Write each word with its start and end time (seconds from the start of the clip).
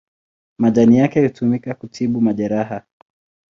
Majani 0.57 0.97
yake 0.97 1.27
hutumika 1.27 1.73
kutibu 1.73 2.21
majeraha. 2.21 2.81